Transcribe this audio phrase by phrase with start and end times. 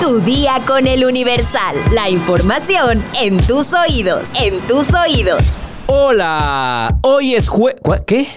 [0.00, 1.76] Tu día con el Universal.
[1.92, 4.32] La información en tus oídos.
[4.40, 5.42] En tus oídos.
[5.86, 7.76] Hola, hoy es jue...
[8.06, 8.28] ¿Qué?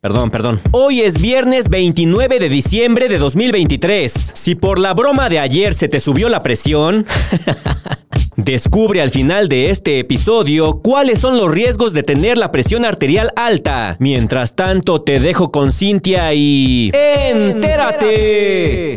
[0.00, 0.60] Perdón, perdón.
[0.70, 4.32] Hoy es viernes 29 de diciembre de 2023.
[4.34, 7.06] Si por la broma de ayer se te subió la presión...
[8.36, 13.32] Descubre al final de este episodio cuáles son los riesgos de tener la presión arterial
[13.36, 13.96] alta.
[13.98, 16.90] Mientras tanto, te dejo con Cintia y...
[16.94, 18.96] ¡Entérate!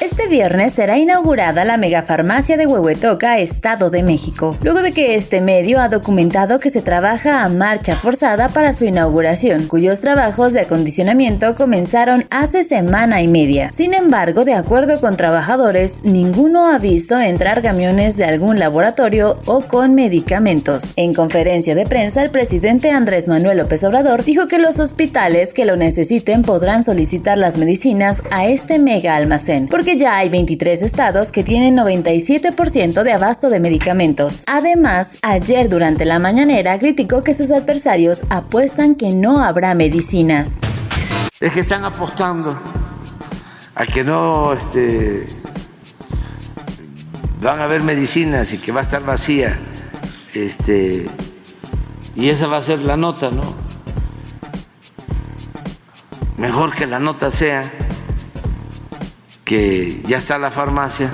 [0.00, 5.42] Este viernes será inaugurada la megafarmacia de Huehuetoca, Estado de México, luego de que este
[5.42, 10.60] medio ha documentado que se trabaja a marcha forzada para su inauguración, cuyos trabajos de
[10.60, 13.70] acondicionamiento comenzaron hace semana y media.
[13.72, 19.60] Sin embargo, de acuerdo con trabajadores, ninguno ha visto entrar camiones de algún laboratorio o
[19.62, 20.94] con medicamentos.
[20.96, 25.66] En conferencia de prensa, el presidente Andrés Manuel López Obrador dijo que los hospitales que
[25.66, 31.32] lo necesiten podrán solicitar las medicinas a este mega almacén, porque ya hay 23 estados
[31.32, 34.44] que tienen 97% de abasto de medicamentos.
[34.46, 40.60] Además, ayer durante la mañanera criticó que sus adversarios apuestan que no habrá medicinas.
[41.40, 42.56] Es que están apostando
[43.74, 45.24] a que no este,
[47.40, 49.58] van a haber medicinas y que va a estar vacía.
[50.34, 51.06] Este,
[52.14, 53.56] y esa va a ser la nota, ¿no?
[56.36, 57.64] Mejor que la nota sea
[59.44, 61.12] que ya está la farmacia.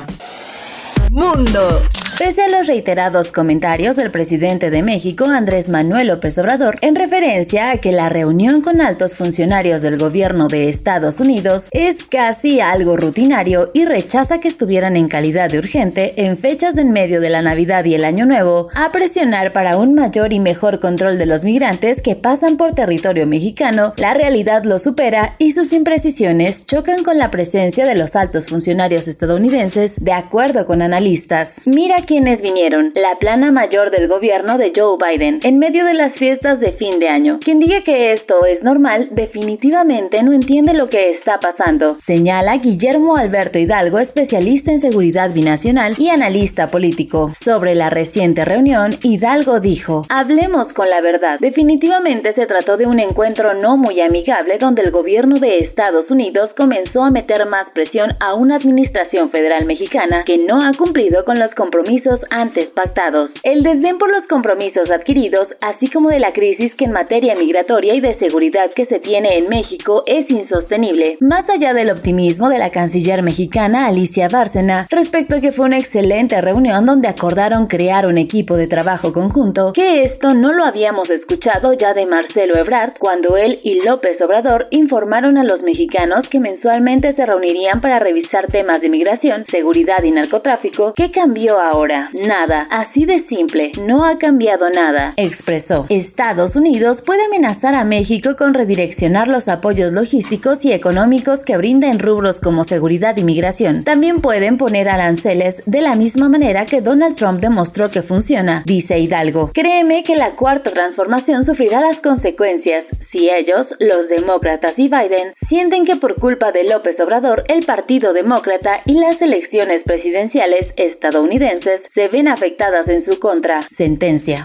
[1.10, 1.82] Mundo.
[2.20, 7.70] Pese a los reiterados comentarios del presidente de México, Andrés Manuel López Obrador, en referencia
[7.70, 12.98] a que la reunión con altos funcionarios del gobierno de Estados Unidos es casi algo
[12.98, 17.40] rutinario y rechaza que estuvieran en calidad de urgente en fechas en medio de la
[17.40, 21.42] Navidad y el Año Nuevo, a presionar para un mayor y mejor control de los
[21.42, 27.16] migrantes que pasan por territorio mexicano, la realidad lo supera y sus imprecisiones chocan con
[27.16, 31.62] la presencia de los altos funcionarios estadounidenses, de acuerdo con analistas.
[31.66, 36.18] Mira quienes vinieron, la plana mayor del gobierno de Joe Biden, en medio de las
[36.18, 37.38] fiestas de fin de año.
[37.38, 41.94] Quien diga que esto es normal, definitivamente no entiende lo que está pasando.
[42.00, 47.30] Señala Guillermo Alberto Hidalgo, especialista en seguridad binacional y analista político.
[47.32, 51.38] Sobre la reciente reunión, Hidalgo dijo, Hablemos con la verdad.
[51.38, 56.50] Definitivamente se trató de un encuentro no muy amigable donde el gobierno de Estados Unidos
[56.58, 61.38] comenzó a meter más presión a una administración federal mexicana que no ha cumplido con
[61.38, 61.99] los compromisos
[62.30, 63.30] antes pactados.
[63.42, 67.94] El desdén por los compromisos adquiridos, así como de la crisis que en materia migratoria
[67.94, 71.18] y de seguridad que se tiene en México es insostenible.
[71.20, 75.78] Más allá del optimismo de la canciller mexicana Alicia Bárcena respecto a que fue una
[75.78, 81.10] excelente reunión donde acordaron crear un equipo de trabajo conjunto, que esto no lo habíamos
[81.10, 86.40] escuchado ya de Marcelo Ebrard cuando él y López Obrador informaron a los mexicanos que
[86.40, 91.89] mensualmente se reunirían para revisar temas de migración, seguridad y narcotráfico, ¿qué cambió ahora?
[92.12, 92.66] Nada.
[92.70, 93.72] Así de simple.
[93.84, 95.12] No ha cambiado nada.
[95.16, 95.86] Expresó.
[95.88, 101.90] Estados Unidos puede amenazar a México con redireccionar los apoyos logísticos y económicos que brinda
[101.90, 103.84] en rubros como seguridad y migración.
[103.84, 108.98] También pueden poner aranceles de la misma manera que Donald Trump demostró que funciona, dice
[108.98, 109.50] Hidalgo.
[109.52, 115.84] Créeme que la cuarta transformación sufrirá las consecuencias si ellos, los demócratas y Biden, sienten
[115.84, 122.08] que por culpa de López Obrador, el Partido Demócrata y las elecciones presidenciales estadounidenses se
[122.08, 123.60] ven afectadas en su contra.
[123.62, 124.44] Sentencia.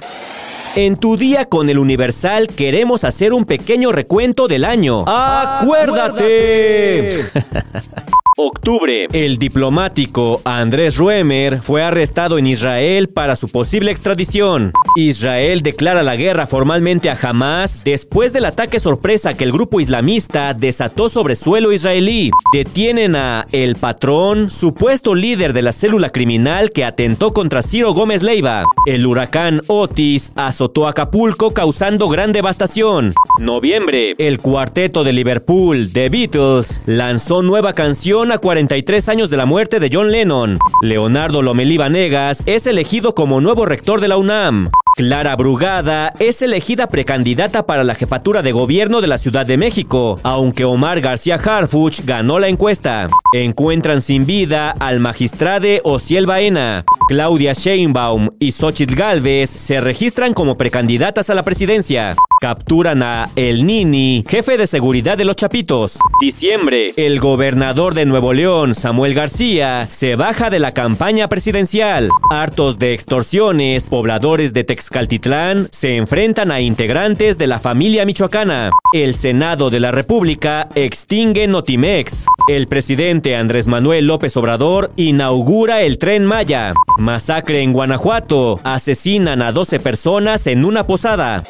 [0.75, 5.05] En tu día con el Universal queremos hacer un pequeño recuento del año.
[5.07, 6.31] ¡Acuérdate!
[8.37, 9.07] Octubre.
[9.13, 14.73] El diplomático Andrés Ruemer fue arrestado en Israel para su posible extradición.
[14.97, 20.53] Israel declara la guerra formalmente a Hamas después del ataque sorpresa que el grupo islamista
[20.53, 22.29] desató sobre suelo israelí.
[22.51, 28.21] Detienen a El Patrón, supuesto líder de la célula criminal que atentó contra Ciro Gómez
[28.21, 28.65] Leiva.
[28.85, 33.13] El huracán Otis azotó Acapulco causando gran devastación.
[33.39, 34.15] Noviembre.
[34.17, 39.79] El cuarteto de Liverpool, The Beatles, lanzó nueva canción a 43 años de la muerte
[39.79, 40.57] de John Lennon.
[40.81, 44.71] Leonardo Lomelí Vanegas es elegido como nuevo rector de la UNAM.
[44.95, 50.21] Clara Brugada es elegida precandidata para la jefatura de gobierno de la Ciudad de México,
[50.23, 53.09] aunque Omar García Harfuch ganó la encuesta.
[53.33, 56.85] Encuentran sin vida al magistrade Ociel Baena.
[57.09, 62.15] Claudia Sheinbaum y Xochitl Galvez se registran como precandidatas a la presidencia.
[62.39, 65.99] Capturan a El Nini, jefe de seguridad de los Chapitos.
[66.21, 66.87] Diciembre.
[66.95, 72.09] El gobernador de Nuevo León, Samuel García, se baja de la campaña presidencial.
[72.31, 78.69] Hartos de extorsiones, pobladores de Texas Texcaltitlán se enfrentan a integrantes de la familia michoacana.
[78.93, 82.27] El Senado de la República extingue Notimex.
[82.47, 86.71] El presidente Andrés Manuel López Obrador inaugura el tren Maya.
[86.99, 88.59] Masacre en Guanajuato.
[88.63, 91.41] Asesinan a 12 personas en una posada.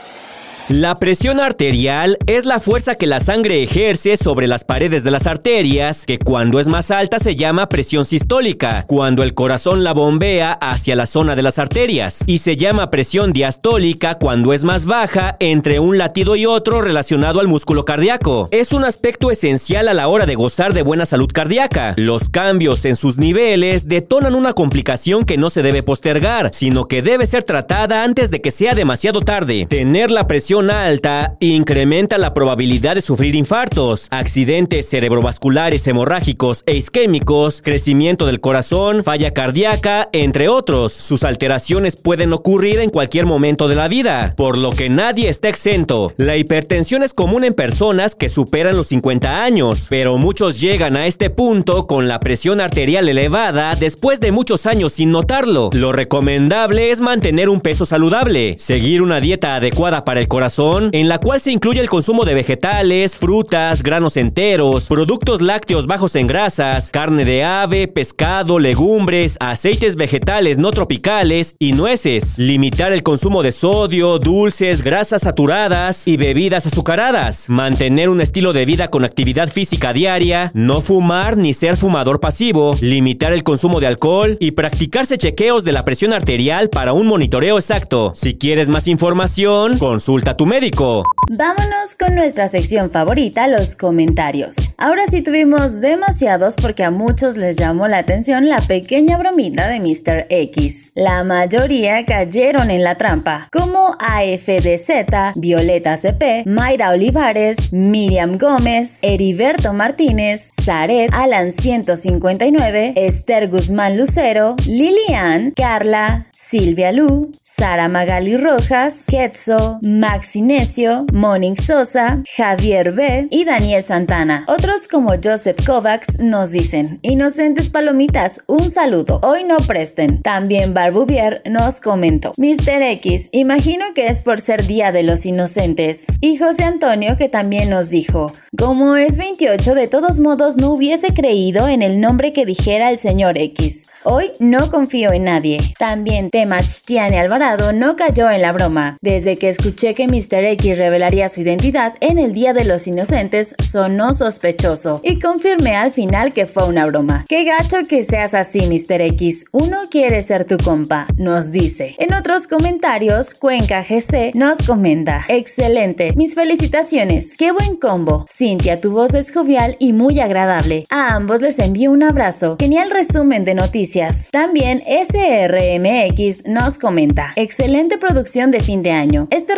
[0.69, 5.27] La presión arterial es la fuerza que la sangre ejerce sobre las paredes de las
[5.27, 10.53] arterias, que cuando es más alta se llama presión sistólica, cuando el corazón la bombea
[10.53, 15.37] hacia la zona de las arterias, y se llama presión diastólica cuando es más baja
[15.39, 18.49] entre un latido y otro relacionado al músculo cardíaco.
[18.49, 21.93] Es un aspecto esencial a la hora de gozar de buena salud cardíaca.
[21.95, 27.03] Los cambios en sus niveles detonan una complicación que no se debe postergar, sino que
[27.03, 29.67] debe ser tratada antes de que sea demasiado tarde.
[29.69, 37.61] Tener la presión alta incrementa la probabilidad de sufrir infartos, accidentes cerebrovasculares hemorrágicos e isquémicos,
[37.61, 40.93] crecimiento del corazón, falla cardíaca, entre otros.
[40.93, 45.49] Sus alteraciones pueden ocurrir en cualquier momento de la vida, por lo que nadie está
[45.49, 46.13] exento.
[46.15, 51.05] La hipertensión es común en personas que superan los 50 años, pero muchos llegan a
[51.05, 55.69] este punto con la presión arterial elevada después de muchos años sin notarlo.
[55.73, 60.44] Lo recomendable es mantener un peso saludable, seguir una dieta adecuada para el corazón,
[60.91, 66.15] en la cual se incluye el consumo de vegetales, frutas, granos enteros, productos lácteos bajos
[66.15, 72.37] en grasas, carne de ave, pescado, legumbres, aceites vegetales no tropicales y nueces.
[72.37, 77.49] Limitar el consumo de sodio, dulces, grasas saturadas y bebidas azucaradas.
[77.49, 82.75] Mantener un estilo de vida con actividad física diaria, no fumar ni ser fumador pasivo,
[82.81, 87.57] limitar el consumo de alcohol y practicarse chequeos de la presión arterial para un monitoreo
[87.57, 88.11] exacto.
[88.15, 91.03] Si quieres más información, consulta tu médico.
[91.29, 94.75] Vámonos con nuestra sección favorita, los comentarios.
[94.77, 99.79] Ahora sí tuvimos demasiados porque a muchos les llamó la atención la pequeña bromita de
[99.79, 100.27] Mr.
[100.29, 100.91] X.
[100.93, 109.73] La mayoría cayeron en la trampa, como AFDZ, Violeta CP, Mayra Olivares, Miriam Gómez, Heriberto
[109.73, 119.79] Martínez, Zaret, Alan 159, Esther Guzmán Lucero, Lilian, Carla, Silvia Lu, Sara Magali Rojas, Quetzo,
[119.81, 123.27] Max Inesio, Monique Sosa, Javier B.
[123.29, 124.45] y Daniel Santana.
[124.47, 130.21] Otros como Joseph Kovacs nos dicen, inocentes palomitas, un saludo, hoy no presten.
[130.21, 132.81] También Barbuvier nos comentó, Mr.
[132.81, 136.05] X, imagino que es por ser Día de los Inocentes.
[136.21, 141.13] Y José Antonio que también nos dijo, como es 28 de todos modos no hubiese
[141.13, 143.89] creído en el nombre que dijera el señor X.
[144.07, 145.59] Hoy no confío en nadie.
[145.79, 148.97] También Temachtiane Alvarado no cayó en la broma.
[149.01, 150.45] Desde que escuché que Mr.
[150.45, 155.91] X revelaría su identidad en el Día de los Inocentes, sonó sospechoso y confirmé al
[155.91, 157.25] final que fue una broma.
[157.27, 159.01] Qué gacho que seas así, Mr.
[159.01, 159.47] X.
[159.51, 161.95] Uno quiere ser tu compa, nos dice.
[161.97, 165.25] En otros comentarios, Cuenca GC nos comenta.
[165.27, 168.25] Excelente, mis felicitaciones, qué buen combo.
[168.29, 170.85] Cintia, tu voz es jovial y muy agradable.
[170.89, 172.55] A ambos les envío un abrazo.
[172.57, 174.29] Genial resumen de noticias.
[174.31, 177.33] También SRMX nos comenta.
[177.35, 179.27] Excelente producción de fin de año.
[179.29, 179.55] Este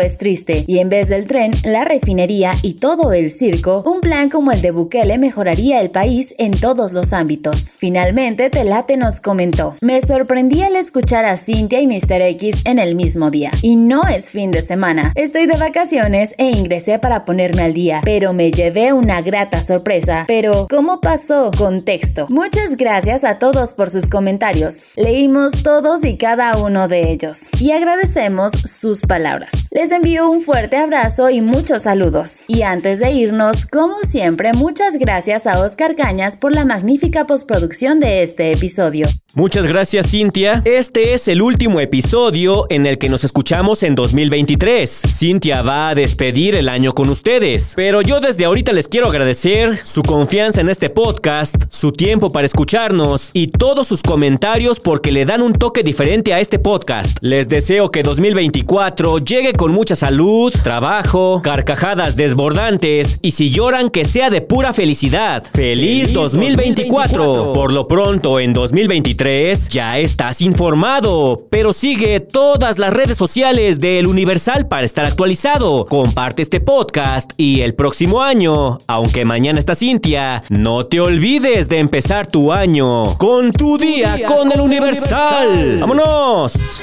[0.00, 4.28] es triste y en vez del tren, la refinería y todo el circo, un plan
[4.28, 7.76] como el de Bukele mejoraría el país en todos los ámbitos.
[7.78, 12.22] Finalmente, Telate nos comentó, me sorprendí al escuchar a Cintia y Mr.
[12.22, 13.50] X en el mismo día.
[13.62, 18.00] Y no es fin de semana, estoy de vacaciones e ingresé para ponerme al día,
[18.04, 20.24] pero me llevé una grata sorpresa.
[20.26, 21.50] Pero, ¿cómo pasó?
[21.56, 22.26] Contexto.
[22.28, 24.92] Muchas gracias a todos por sus comentarios.
[24.96, 29.68] Leímos todos y cada uno de ellos y agradecemos sus palabras.
[29.78, 32.42] Les envío un fuerte abrazo y muchos saludos.
[32.48, 38.00] Y antes de irnos, como siempre, muchas gracias a Oscar Cañas por la magnífica postproducción
[38.00, 39.06] de este episodio.
[39.34, 40.62] Muchas gracias Cintia.
[40.64, 45.02] Este es el último episodio en el que nos escuchamos en 2023.
[45.06, 47.74] Cintia va a despedir el año con ustedes.
[47.76, 52.46] Pero yo desde ahorita les quiero agradecer su confianza en este podcast, su tiempo para
[52.46, 57.18] escucharnos y todos sus comentarios porque le dan un toque diferente a este podcast.
[57.20, 64.04] Les deseo que 2024 llegue con mucha salud, trabajo, carcajadas desbordantes y si lloran que
[64.04, 65.44] sea de pura felicidad.
[65.52, 67.52] ¡Feliz, 2024!
[67.52, 74.06] Por lo pronto, en 2023 ya estás informado, pero sigue todas las redes sociales del
[74.06, 75.86] Universal para estar actualizado.
[75.86, 81.78] Comparte este podcast y el próximo año, aunque mañana está Cintia, no te olvides de
[81.78, 85.78] empezar tu año con tu día con el Universal.
[85.80, 86.82] ¡Vámonos!